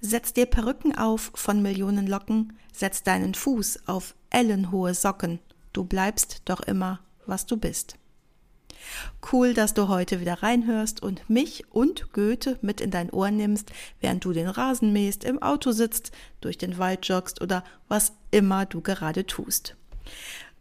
[0.00, 5.38] Setz dir Perücken auf von Millionen Locken, setz deinen Fuß auf ellenhohe Socken.
[5.72, 7.96] Du bleibst doch immer, was du bist.
[9.32, 13.72] Cool, dass du heute wieder reinhörst und mich und Goethe mit in dein Ohr nimmst,
[14.00, 18.66] während du den Rasen mähst, im Auto sitzt, durch den Wald joggst oder was immer
[18.66, 19.76] du gerade tust.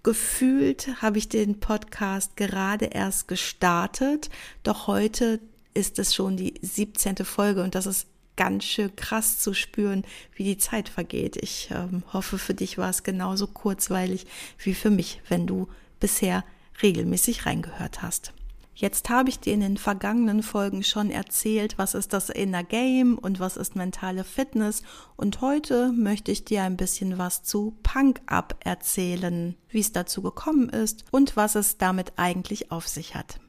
[0.04, 4.30] Gefühlt habe ich den Podcast gerade erst gestartet,
[4.64, 5.40] doch heute
[5.74, 7.18] ist es schon die 17.
[7.18, 10.04] Folge und das ist ganz schön krass zu spüren,
[10.36, 11.38] wie die Zeit vergeht.
[11.38, 14.26] Ich ähm, hoffe, für dich war es genauso kurzweilig
[14.58, 15.68] wie für mich, wenn du
[16.00, 16.44] bisher
[16.82, 18.34] regelmäßig reingehört hast.
[18.76, 23.20] Jetzt habe ich dir in den vergangenen Folgen schon erzählt, was ist das Inner Game
[23.20, 24.82] und was ist mentale Fitness.
[25.16, 30.24] Und heute möchte ich dir ein bisschen was zu Punk Up erzählen, wie es dazu
[30.24, 33.40] gekommen ist und was es damit eigentlich auf sich hat.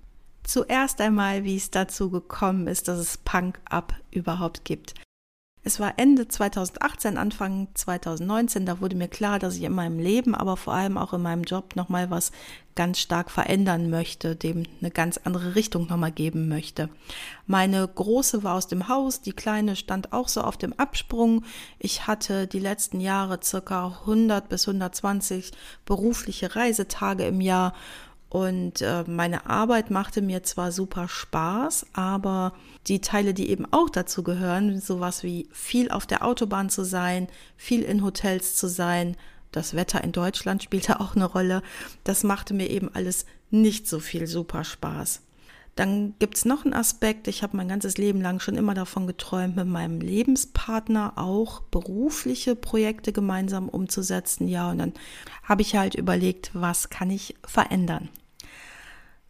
[0.45, 4.95] Zuerst einmal, wie es dazu gekommen ist, dass es Punk Up überhaupt gibt.
[5.67, 10.34] Es war Ende 2018, Anfang 2019, da wurde mir klar, dass ich in meinem Leben,
[10.34, 12.33] aber vor allem auch in meinem Job nochmal was
[12.75, 16.91] ganz stark verändern möchte, dem eine ganz andere Richtung nochmal geben möchte.
[17.47, 21.45] Meine große war aus dem Haus, die kleine stand auch so auf dem Absprung.
[21.79, 25.53] Ich hatte die letzten Jahre circa 100 bis 120
[25.86, 27.73] berufliche Reisetage im Jahr
[28.34, 32.52] und äh, meine Arbeit machte mir zwar super Spaß, aber
[32.88, 37.28] die Teile, die eben auch dazu gehören, sowas wie viel auf der Autobahn zu sein,
[37.56, 39.16] viel in Hotels zu sein,
[39.52, 41.62] das Wetter in Deutschland spielte auch eine Rolle,
[42.02, 45.23] das machte mir eben alles nicht so viel super Spaß.
[45.77, 49.55] Dann gibt's noch einen Aspekt, ich habe mein ganzes Leben lang schon immer davon geträumt,
[49.55, 54.48] mit meinem Lebenspartner auch berufliche Projekte gemeinsam umzusetzen.
[54.48, 54.92] Ja, und dann
[55.44, 58.08] habe ich halt überlegt, was kann ich verändern.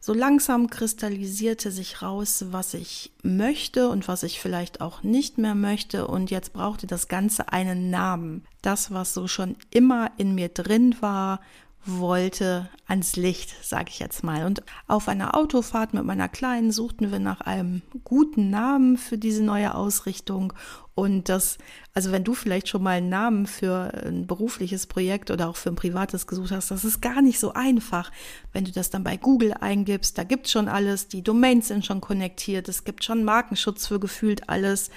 [0.06, 5.54] So langsam kristallisierte sich raus, was ich möchte und was ich vielleicht auch nicht mehr
[5.54, 6.06] möchte.
[6.08, 8.44] Und jetzt brauchte das Ganze einen Namen.
[8.60, 11.40] Das, was so schon immer in mir drin war,
[11.86, 14.44] wollte ans Licht, sage ich jetzt mal.
[14.44, 19.42] Und auf einer Autofahrt mit meiner Kleinen suchten wir nach einem guten Namen für diese
[19.42, 20.52] neue Ausrichtung.
[20.94, 21.58] Und das,
[21.92, 25.70] also wenn du vielleicht schon mal einen Namen für ein berufliches Projekt oder auch für
[25.70, 28.12] ein privates gesucht hast, das ist gar nicht so einfach.
[28.52, 32.00] Wenn du das dann bei Google eingibst, da gibt schon alles, die Domains sind schon
[32.00, 34.90] konnektiert, es gibt schon Markenschutz für gefühlt alles.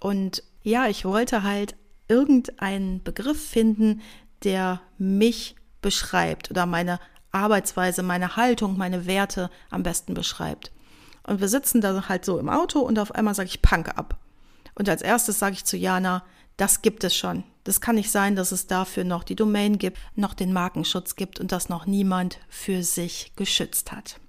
[0.00, 1.76] Und ja, ich wollte halt
[2.08, 4.00] irgendeinen Begriff finden,
[4.44, 7.00] der mich beschreibt oder meine
[7.32, 10.72] Arbeitsweise, meine Haltung, meine Werte am besten beschreibt.
[11.26, 14.18] Und wir sitzen da halt so im Auto und auf einmal sage ich Punk ab.
[14.74, 16.24] Und als erstes sage ich zu Jana,
[16.56, 17.44] das gibt es schon.
[17.64, 21.40] Das kann nicht sein, dass es dafür noch die Domain gibt, noch den Markenschutz gibt
[21.40, 24.20] und dass noch niemand für sich geschützt hat.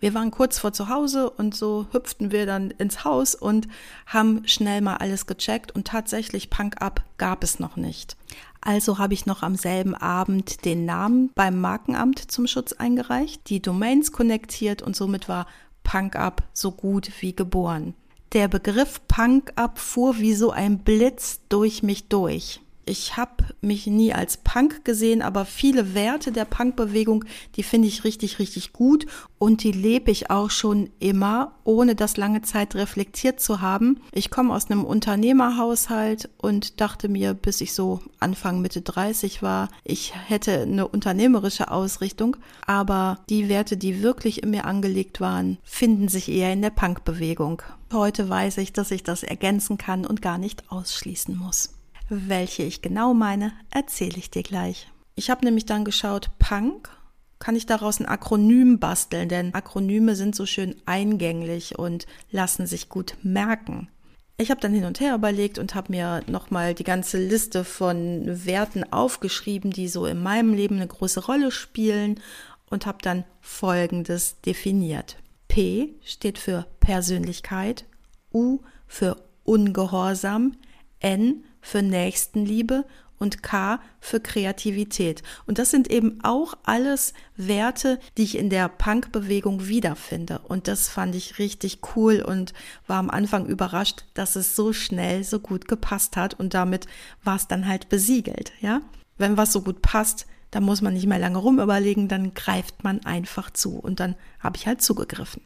[0.00, 3.68] Wir waren kurz vor zu Hause und so hüpften wir dann ins Haus und
[4.06, 8.16] haben schnell mal alles gecheckt und tatsächlich Punk Up gab es noch nicht.
[8.60, 13.60] Also habe ich noch am selben Abend den Namen beim Markenamt zum Schutz eingereicht, die
[13.60, 15.46] Domains konnektiert und somit war
[15.82, 17.94] Punk Up so gut wie geboren.
[18.32, 23.86] Der Begriff Punk Up fuhr wie so ein Blitz durch mich durch ich habe mich
[23.86, 27.24] nie als Punk gesehen, aber viele Werte der Punkbewegung,
[27.56, 29.06] die finde ich richtig, richtig gut
[29.38, 34.00] und die lebe ich auch schon immer, ohne das lange Zeit reflektiert zu haben.
[34.12, 39.68] Ich komme aus einem Unternehmerhaushalt und dachte mir, bis ich so Anfang Mitte 30 war,
[39.84, 46.08] ich hätte eine unternehmerische Ausrichtung, aber die Werte, die wirklich in mir angelegt waren, finden
[46.08, 47.62] sich eher in der Punkbewegung.
[47.92, 51.70] Heute weiß ich, dass ich das ergänzen kann und gar nicht ausschließen muss.
[52.08, 54.88] Welche ich genau meine, erzähle ich dir gleich.
[55.14, 56.90] Ich habe nämlich dann geschaut, Punk,
[57.38, 62.88] kann ich daraus ein Akronym basteln, denn Akronyme sind so schön eingänglich und lassen sich
[62.88, 63.88] gut merken.
[64.36, 68.46] Ich habe dann hin und her überlegt und habe mir nochmal die ganze Liste von
[68.46, 72.20] Werten aufgeschrieben, die so in meinem Leben eine große Rolle spielen
[72.68, 75.18] und habe dann Folgendes definiert.
[75.46, 77.84] P steht für Persönlichkeit,
[78.32, 80.56] U für Ungehorsam,
[80.98, 82.84] N für Nächstenliebe
[83.18, 85.22] und K für Kreativität.
[85.46, 90.40] Und das sind eben auch alles Werte, die ich in der Punk-Bewegung wiederfinde.
[90.40, 92.52] Und das fand ich richtig cool und
[92.86, 96.34] war am Anfang überrascht, dass es so schnell so gut gepasst hat.
[96.34, 96.86] Und damit
[97.22, 98.82] war es dann halt besiegelt, ja.
[99.16, 103.04] wenn was so gut passt, dann muss man nicht mehr lange rumüberlegen, dann greift man
[103.04, 105.42] einfach zu und dann habe ich halt zugegriffen.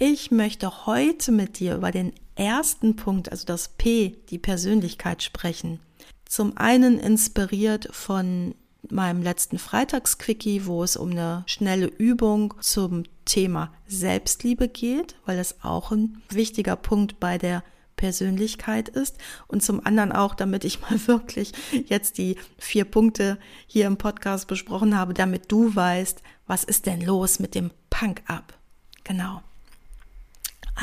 [0.00, 5.80] Ich möchte heute mit dir über den ersten Punkt, also das P, die Persönlichkeit sprechen.
[6.24, 8.54] Zum einen inspiriert von
[8.88, 15.64] meinem letzten Freitagsquickie, wo es um eine schnelle Übung zum Thema Selbstliebe geht, weil das
[15.64, 17.64] auch ein wichtiger Punkt bei der
[17.96, 19.18] Persönlichkeit ist
[19.48, 21.50] und zum anderen auch, damit ich mal wirklich
[21.86, 23.36] jetzt die vier Punkte
[23.66, 28.22] hier im Podcast besprochen habe, damit du weißt, was ist denn los mit dem Punk
[28.28, 28.54] up.
[29.02, 29.42] Genau.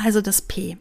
[0.02, 0.76] Also das P.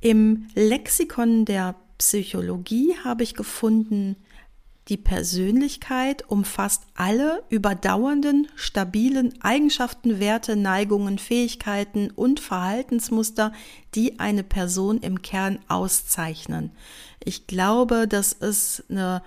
[0.00, 4.16] Im Lexikon der Psychologie habe ich gefunden,
[4.88, 13.52] die Persönlichkeit umfasst alle überdauernden, stabilen Eigenschaften, Werte, Neigungen, Fähigkeiten und Verhaltensmuster,
[13.94, 16.72] die eine Person im Kern auszeichnen.
[17.24, 19.22] Ich glaube, das ist eine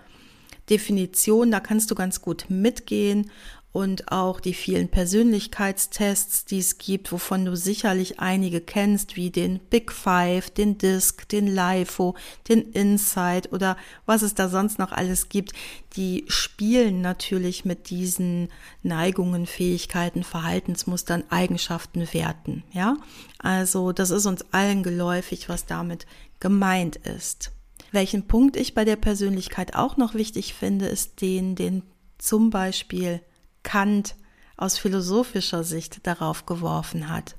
[0.69, 3.31] Definition, da kannst du ganz gut mitgehen
[3.75, 9.59] und auch die vielen Persönlichkeitstests, die es gibt, wovon du sicherlich einige kennst, wie den
[9.59, 12.15] Big Five, den DISC, den LIFO,
[12.47, 13.75] den Insight oder
[14.05, 15.51] was es da sonst noch alles gibt,
[15.97, 18.47] die spielen natürlich mit diesen
[18.81, 22.95] Neigungen, Fähigkeiten, Verhaltensmustern, Eigenschaften, Werten, ja?
[23.39, 26.05] Also, das ist uns allen geläufig, was damit
[26.39, 27.51] gemeint ist.
[27.91, 31.83] Welchen Punkt ich bei der Persönlichkeit auch noch wichtig finde, ist den, den
[32.17, 33.19] zum Beispiel
[33.65, 34.15] Kant
[34.55, 37.35] aus philosophischer Sicht darauf geworfen hat.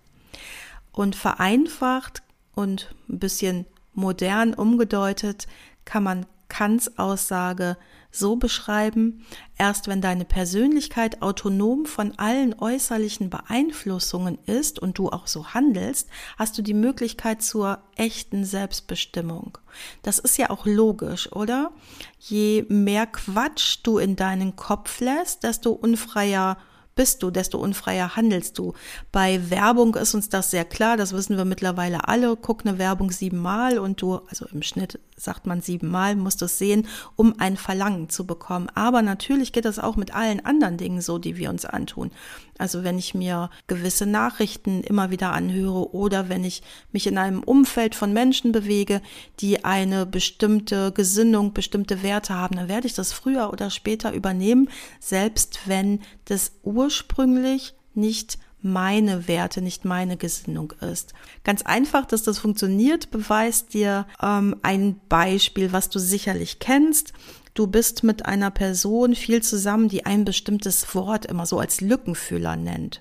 [0.93, 2.23] Und vereinfacht
[2.55, 3.65] und ein bisschen
[3.95, 5.47] modern umgedeutet
[5.87, 7.79] kann man Kants Aussage
[8.17, 9.25] so beschreiben,
[9.59, 16.09] erst wenn deine Persönlichkeit autonom von allen äußerlichen Beeinflussungen ist und du auch so handelst,
[16.39, 19.59] hast du die Möglichkeit zur echten Selbstbestimmung.
[20.03, 21.73] Das ist ja auch logisch, oder?
[22.19, 26.57] Je mehr Quatsch du in deinen Kopf lässt, desto unfreier
[26.97, 28.73] bist du, desto unfreier handelst du.
[29.13, 32.37] Bei Werbung ist uns das sehr klar, das wissen wir mittlerweile alle.
[32.37, 36.59] Guck eine Werbung siebenmal und du, also im Schnitt sagt man siebenmal, musst du es
[36.59, 38.69] sehen, um ein Verlangen zu bekommen.
[38.75, 42.11] Aber natürlich geht das auch mit allen anderen Dingen so, die wir uns antun.
[42.59, 46.63] Also wenn ich mir gewisse Nachrichten immer wieder anhöre oder wenn ich
[46.93, 49.03] mich in einem Umfeld von Menschen bewege,
[49.41, 54.71] die eine bestimmte Gesinnung, bestimmte Werte haben, dann werde ich das früher oder später übernehmen,
[55.01, 61.15] selbst wenn das ursprünglich nicht meine Werte, nicht meine Gesinnung ist.
[61.45, 67.13] Ganz einfach, dass das funktioniert, beweist dir ähm, ein Beispiel, was du sicherlich kennst.
[67.57, 72.55] Du bist mit einer Person viel zusammen, die ein bestimmtes Wort immer so als Lückenfüller
[72.55, 73.01] nennt.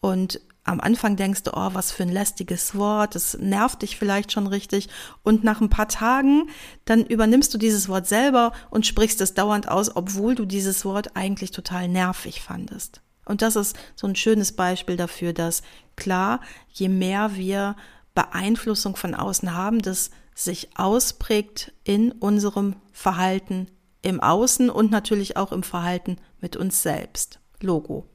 [0.00, 4.30] Und am Anfang denkst du, oh, was für ein lästiges Wort, das nervt dich vielleicht
[4.30, 4.90] schon richtig.
[5.22, 6.50] Und nach ein paar Tagen,
[6.84, 11.16] dann übernimmst du dieses Wort selber und sprichst es dauernd aus, obwohl du dieses Wort
[11.16, 13.00] eigentlich total nervig fandest.
[13.24, 15.62] Und das ist so ein schönes Beispiel dafür, dass
[15.96, 17.74] klar, je mehr wir
[18.14, 23.68] Beeinflussung von außen haben, das sich ausprägt in unserem Verhalten
[24.02, 27.40] im Außen und natürlich auch im Verhalten mit uns selbst.
[27.60, 28.06] Logo.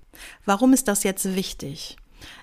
[0.45, 1.97] Warum ist das jetzt wichtig?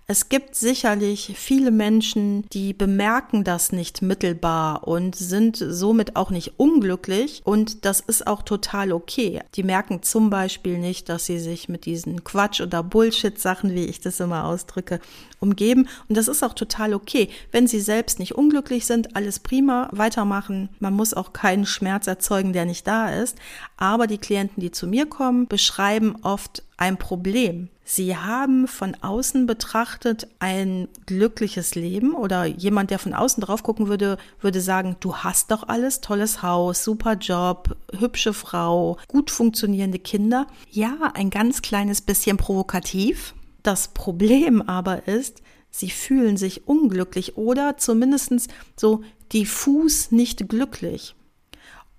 [0.06, 6.54] Es gibt sicherlich viele Menschen, die bemerken das nicht mittelbar und sind somit auch nicht
[6.58, 7.40] unglücklich.
[7.44, 9.40] Und das ist auch total okay.
[9.54, 14.02] Die merken zum Beispiel nicht, dass sie sich mit diesen Quatsch- oder Bullshit-Sachen, wie ich
[14.02, 15.00] das immer ausdrücke,
[15.40, 15.88] umgeben.
[16.06, 17.30] Und das ist auch total okay.
[17.50, 20.68] Wenn sie selbst nicht unglücklich sind, alles prima, weitermachen.
[20.80, 23.38] Man muss auch keinen Schmerz erzeugen, der nicht da ist.
[23.78, 27.70] Aber die Klienten, die zu mir kommen, beschreiben oft ein Problem.
[27.86, 33.88] Sie haben von außen betrachtet ein glückliches Leben oder jemand, der von außen drauf gucken
[33.88, 39.98] würde, würde sagen, du hast doch alles, tolles Haus, super Job, hübsche Frau, gut funktionierende
[39.98, 40.46] Kinder.
[40.70, 43.34] Ja, ein ganz kleines bisschen provokativ.
[43.62, 51.14] Das Problem aber ist, sie fühlen sich unglücklich oder zumindest so diffus nicht glücklich.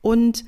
[0.01, 0.45] Und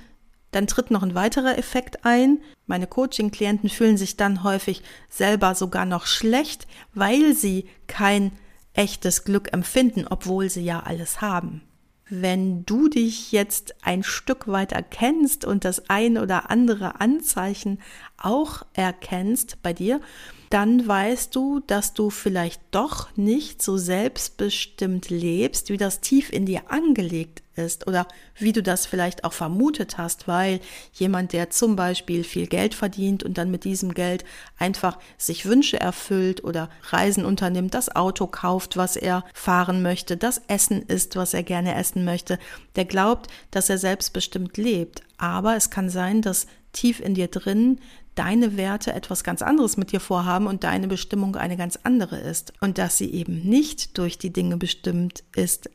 [0.58, 2.40] dann tritt noch ein weiterer Effekt ein.
[2.66, 8.32] Meine Coaching-Klienten fühlen sich dann häufig selber sogar noch schlecht, weil sie kein
[8.74, 11.62] echtes Glück empfinden, obwohl sie ja alles haben.
[12.10, 17.80] Wenn du dich jetzt ein Stück weit erkennst und das ein oder andere Anzeichen
[18.18, 20.02] auch erkennst bei dir,
[20.50, 26.46] dann weißt du, dass du vielleicht doch nicht so selbstbestimmt lebst, wie das tief in
[26.46, 30.60] dir angelegt ist oder wie du das vielleicht auch vermutet hast, weil
[30.94, 34.24] jemand, der zum Beispiel viel Geld verdient und dann mit diesem Geld
[34.58, 40.42] einfach sich Wünsche erfüllt oder Reisen unternimmt, das Auto kauft, was er fahren möchte, das
[40.48, 42.40] Essen isst, was er gerne essen möchte,
[42.76, 45.02] der glaubt, dass er selbstbestimmt lebt.
[45.18, 47.80] Aber es kann sein, dass tief in dir drin
[48.18, 52.54] deine Werte etwas ganz anderes mit dir vorhaben und deine Bestimmung eine ganz andere ist.
[52.62, 55.70] Und dass sie eben nicht durch die Dinge bestimmt ist,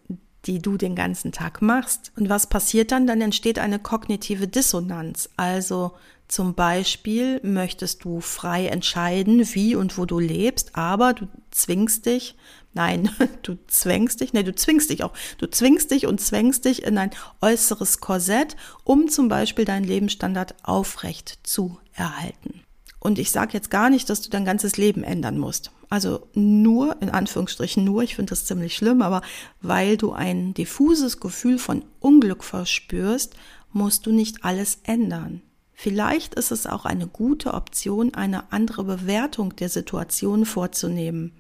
[0.47, 2.13] die du den ganzen Tag machst.
[2.17, 3.07] Und was passiert dann?
[3.07, 5.31] Dann entsteht eine kognitive Dissonanz.
[5.37, 5.93] Also
[6.29, 12.37] zum Beispiel möchtest du frei entscheiden, wie und wo du lebst, aber du zwingst dich,
[12.73, 13.11] nein,
[13.43, 16.97] du zwängst dich, nein, du zwingst dich auch, du zwingst dich und zwängst dich in
[16.97, 17.11] ein
[17.43, 22.63] äußeres Korsett, um zum Beispiel deinen Lebensstandard aufrecht zu erhalten.
[22.99, 25.73] Und ich sage jetzt gar nicht, dass du dein ganzes Leben ändern musst.
[25.91, 29.23] Also nur, in Anführungsstrichen nur, ich finde das ziemlich schlimm, aber
[29.61, 33.35] weil du ein diffuses Gefühl von Unglück verspürst,
[33.73, 35.43] musst du nicht alles ändern.
[35.73, 41.33] Vielleicht ist es auch eine gute Option, eine andere Bewertung der Situation vorzunehmen.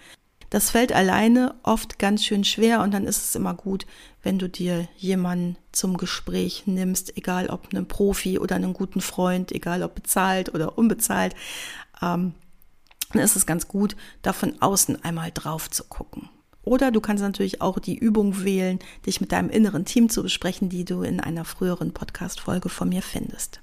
[0.53, 3.87] Das fällt alleine oft ganz schön schwer und dann ist es immer gut,
[4.23, 9.51] wenn du dir jemanden zum Gespräch nimmst, egal ob einen Profi oder einen guten Freund,
[9.51, 11.35] egal ob bezahlt oder unbezahlt.
[12.03, 12.35] Ähm,
[13.15, 16.29] dann ist es ganz gut, da von außen einmal drauf zu gucken.
[16.65, 20.69] Oder du kannst natürlich auch die Übung wählen, dich mit deinem inneren Team zu besprechen,
[20.69, 23.63] die du in einer früheren Podcast-Folge von mir findest.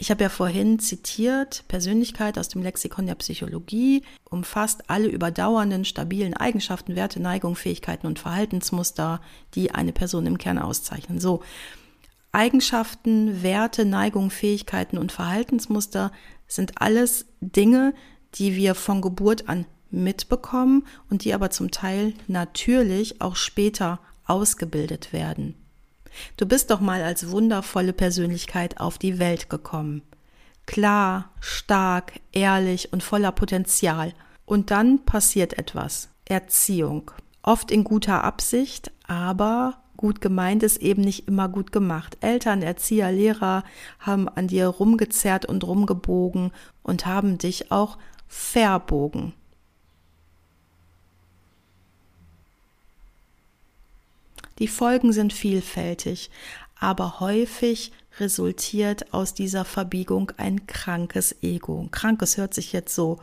[0.00, 6.32] Ich habe ja vorhin zitiert, Persönlichkeit aus dem Lexikon der Psychologie umfasst alle überdauernden, stabilen
[6.32, 9.20] Eigenschaften, Werte, Neigungen, Fähigkeiten und Verhaltensmuster,
[9.54, 11.20] die eine Person im Kern auszeichnen.
[11.20, 11.42] So,
[12.32, 16.12] Eigenschaften, Werte, Neigungen, Fähigkeiten und Verhaltensmuster
[16.46, 17.92] sind alles Dinge,
[18.36, 25.12] die wir von Geburt an mitbekommen und die aber zum Teil natürlich auch später ausgebildet
[25.12, 25.59] werden.
[26.36, 30.02] Du bist doch mal als wundervolle Persönlichkeit auf die Welt gekommen.
[30.66, 34.12] Klar, stark, ehrlich und voller Potenzial.
[34.44, 36.08] Und dann passiert etwas.
[36.24, 37.10] Erziehung.
[37.42, 42.18] Oft in guter Absicht, aber gut gemeint ist eben nicht immer gut gemacht.
[42.20, 43.64] Eltern, Erzieher, Lehrer
[43.98, 46.52] haben an dir rumgezerrt und rumgebogen
[46.82, 47.98] und haben dich auch
[48.28, 49.34] verbogen.
[54.60, 56.30] Die Folgen sind vielfältig,
[56.78, 61.88] aber häufig resultiert aus dieser Verbiegung ein krankes Ego.
[61.90, 63.18] Krankes hört sich jetzt so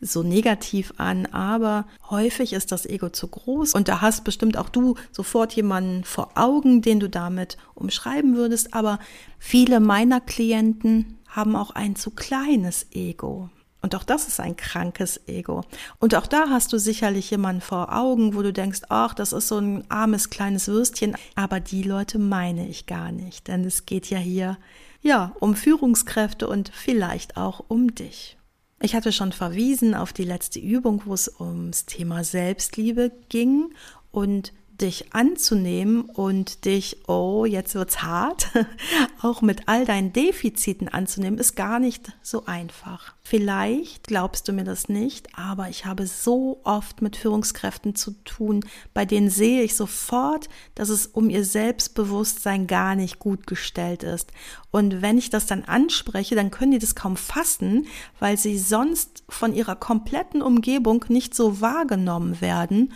[0.00, 4.68] so negativ an, aber häufig ist das Ego zu groß und da hast bestimmt auch
[4.68, 9.00] du sofort jemanden vor Augen, den du damit umschreiben würdest, aber
[9.40, 13.50] viele meiner Klienten haben auch ein zu kleines Ego.
[13.80, 15.62] Und auch das ist ein krankes Ego.
[16.00, 19.48] Und auch da hast du sicherlich jemanden vor Augen, wo du denkst, ach, das ist
[19.48, 21.16] so ein armes kleines Würstchen.
[21.36, 24.58] Aber die Leute meine ich gar nicht, denn es geht ja hier,
[25.00, 28.36] ja, um Führungskräfte und vielleicht auch um dich.
[28.80, 33.72] Ich hatte schon verwiesen auf die letzte Übung, wo es ums Thema Selbstliebe ging
[34.10, 38.48] und dich anzunehmen und dich, oh, jetzt wird's hart,
[39.22, 43.14] auch mit all deinen Defiziten anzunehmen, ist gar nicht so einfach.
[43.22, 48.64] Vielleicht glaubst du mir das nicht, aber ich habe so oft mit Führungskräften zu tun,
[48.94, 54.32] bei denen sehe ich sofort, dass es um ihr Selbstbewusstsein gar nicht gut gestellt ist.
[54.70, 57.86] Und wenn ich das dann anspreche, dann können die das kaum fassen,
[58.18, 62.92] weil sie sonst von ihrer kompletten Umgebung nicht so wahrgenommen werden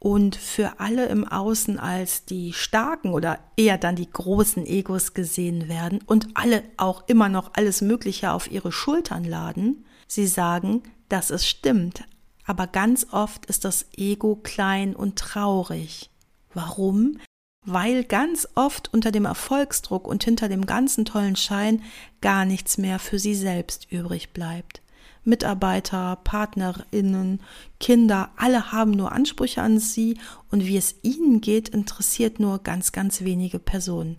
[0.00, 5.68] und für alle im Außen als die starken oder eher dann die großen Egos gesehen
[5.68, 9.84] werden und alle auch immer noch alles Mögliche auf ihre Schultern laden.
[10.06, 12.04] Sie sagen, dass es stimmt,
[12.44, 16.10] aber ganz oft ist das Ego klein und traurig.
[16.54, 17.18] Warum?
[17.66, 21.82] Weil ganz oft unter dem Erfolgsdruck und hinter dem ganzen tollen Schein
[22.20, 24.80] gar nichts mehr für sie selbst übrig bleibt.
[25.24, 27.40] Mitarbeiter, Partnerinnen,
[27.80, 30.18] Kinder, alle haben nur Ansprüche an sie
[30.50, 34.16] und wie es ihnen geht, interessiert nur ganz, ganz wenige Personen.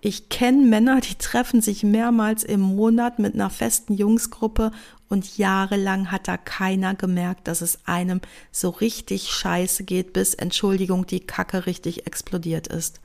[0.00, 4.70] Ich kenne Männer, die treffen sich mehrmals im Monat mit einer festen Jungsgruppe
[5.08, 8.20] und jahrelang hat da keiner gemerkt, dass es einem
[8.52, 13.00] so richtig scheiße geht, bis Entschuldigung, die Kacke richtig explodiert ist.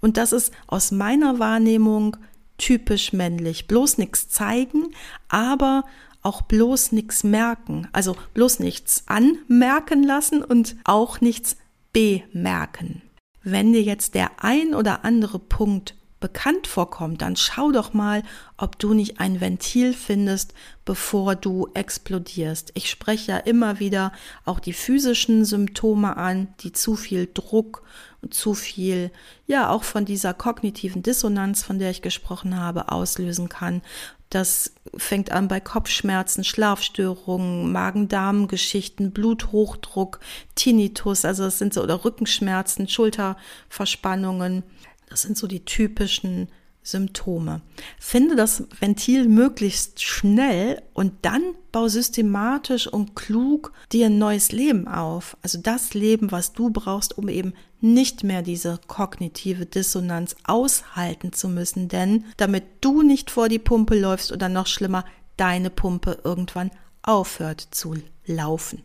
[0.00, 2.16] Und das ist aus meiner Wahrnehmung
[2.58, 3.66] typisch männlich.
[3.66, 4.88] Bloß nichts zeigen,
[5.28, 5.84] aber
[6.22, 11.56] auch bloß nichts merken, also bloß nichts anmerken lassen und auch nichts
[11.92, 13.02] bemerken.
[13.42, 18.22] Wenn dir jetzt der ein oder andere Punkt bekannt vorkommt, dann schau doch mal,
[18.58, 20.52] ob du nicht ein Ventil findest,
[20.84, 22.72] bevor du explodierst.
[22.74, 24.12] Ich spreche ja immer wieder
[24.44, 27.82] auch die physischen Symptome an, die zu viel Druck
[28.28, 29.10] zu viel,
[29.46, 33.82] ja, auch von dieser kognitiven Dissonanz, von der ich gesprochen habe, auslösen kann.
[34.28, 40.20] Das fängt an bei Kopfschmerzen, Schlafstörungen, Magen-Darm-Geschichten, Bluthochdruck,
[40.54, 44.62] Tinnitus, also das sind so oder Rückenschmerzen, Schulterverspannungen,
[45.08, 46.48] Das sind so die typischen
[46.82, 47.60] Symptome.
[47.98, 54.88] Finde das Ventil möglichst schnell und dann bau systematisch und klug dir ein neues Leben
[54.88, 55.36] auf.
[55.42, 61.48] Also das Leben, was du brauchst, um eben nicht mehr diese kognitive Dissonanz aushalten zu
[61.48, 61.88] müssen.
[61.88, 65.04] Denn damit du nicht vor die Pumpe läufst oder noch schlimmer,
[65.36, 66.70] deine Pumpe irgendwann
[67.02, 67.94] aufhört zu
[68.26, 68.82] laufen.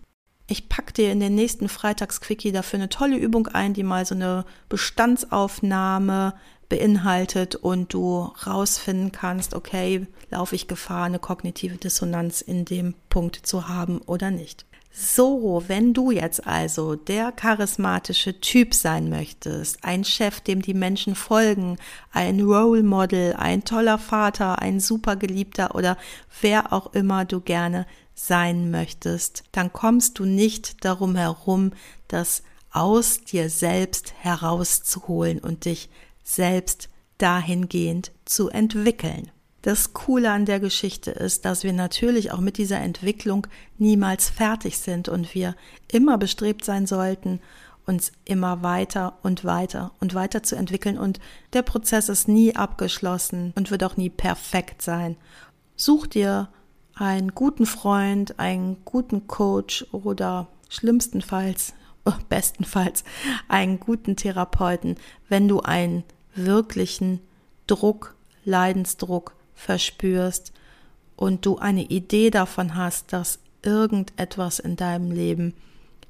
[0.48, 4.14] Ich packe dir in den nächsten Freitagsquickie dafür eine tolle Übung ein, die mal so
[4.14, 6.36] eine Bestandsaufnahme
[6.70, 13.36] beinhaltet und du rausfinden kannst, okay, laufe ich Gefahr, eine kognitive Dissonanz in dem Punkt
[13.36, 14.66] zu haben oder nicht.
[14.98, 21.16] So, wenn du jetzt also der charismatische Typ sein möchtest, ein Chef, dem die Menschen
[21.16, 21.78] folgen,
[22.14, 25.98] ein Role Model, ein toller Vater, ein super Geliebter oder
[26.40, 31.74] wer auch immer du gerne sein möchtest, dann kommst du nicht darum herum,
[32.08, 32.42] das
[32.72, 35.90] aus dir selbst herauszuholen und dich
[36.26, 39.32] selbst dahingehend zu entwickeln.
[39.62, 44.78] Das Coole an der Geschichte ist, dass wir natürlich auch mit dieser Entwicklung niemals fertig
[44.78, 45.56] sind und wir
[45.92, 47.40] immer bestrebt sein sollten,
[47.88, 51.20] uns immer weiter und weiter und weiter zu entwickeln und
[51.54, 55.18] der Prozess ist nie abgeschlossen und wird auch nie perfekt sein.
[55.76, 56.50] Such dir
[56.96, 61.74] einen guten Freund, einen guten Coach oder schlimmstenfalls,
[62.30, 63.04] bestenfalls
[63.48, 64.96] einen guten Therapeuten,
[65.28, 66.04] wenn du einen
[66.36, 67.20] wirklichen
[67.68, 70.52] Druck, Leidensdruck verspürst
[71.16, 75.54] und du eine Idee davon hast, dass irgendetwas in deinem Leben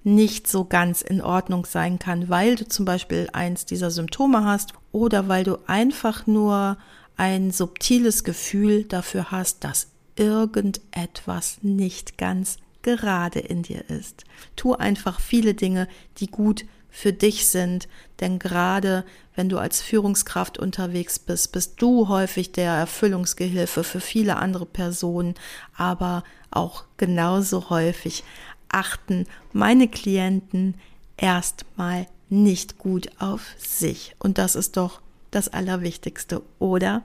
[0.03, 4.74] nicht so ganz in Ordnung sein kann, weil du zum Beispiel eins dieser Symptome hast
[4.91, 6.77] oder weil du einfach nur
[7.17, 14.25] ein subtiles Gefühl dafür hast, dass irgendetwas nicht ganz gerade in dir ist.
[14.55, 16.65] Tu einfach viele Dinge, die gut
[16.96, 17.90] für dich sind,
[18.22, 19.04] denn gerade
[19.36, 25.36] wenn du als Führungskraft unterwegs bist, bist du häufig der Erfüllungsgehilfe für viele andere Personen,
[25.75, 28.24] aber auch genauso häufig
[28.70, 30.75] achten meine Klienten
[31.18, 34.16] erstmal nicht gut auf sich.
[34.20, 37.03] Und das ist doch das Allerwichtigste, oder?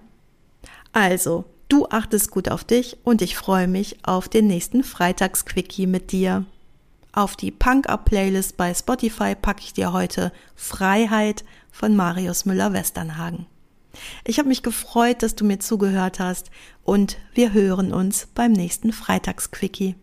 [0.93, 6.13] Also, du achtest gut auf dich und ich freue mich auf den nächsten Freitagsquickie mit
[6.13, 6.47] dir.
[7.13, 13.47] Auf die Punk-Up-Playlist bei Spotify packe ich dir heute Freiheit von Marius Müller-Westernhagen.
[14.25, 16.51] Ich habe mich gefreut, dass du mir zugehört hast
[16.85, 19.97] und wir hören uns beim nächsten Freitagsquickie.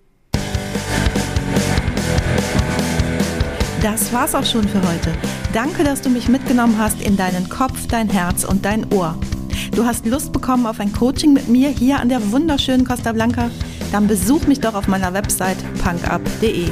[3.81, 5.13] Das war's auch schon für heute.
[5.53, 9.17] Danke, dass du mich mitgenommen hast in deinen Kopf, dein Herz und dein Ohr.
[9.71, 13.49] Du hast Lust bekommen auf ein Coaching mit mir hier an der wunderschönen Costa Blanca?
[13.93, 16.71] Dann besuch mich doch auf meiner Website punkup.de.